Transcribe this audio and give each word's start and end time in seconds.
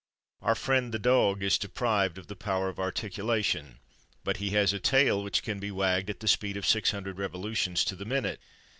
Our 0.41 0.55
friend 0.55 0.91
the 0.91 0.97
dog 0.97 1.43
is 1.43 1.59
deprived 1.59 2.17
of 2.17 2.25
the 2.25 2.35
power 2.35 2.69
of 2.69 2.79
articulation, 2.79 3.77
but 4.23 4.37
he 4.37 4.49
has 4.49 4.73
a 4.73 4.79
tail 4.79 5.21
which 5.21 5.43
can 5.43 5.59
be 5.59 5.69
wagged 5.69 6.09
at 6.09 6.21
the 6.21 6.27
speed 6.27 6.57
of 6.57 6.65
600 6.65 7.19
revolutions 7.19 7.85
to 7.85 7.95
the 7.95 8.03
minute. 8.03 8.39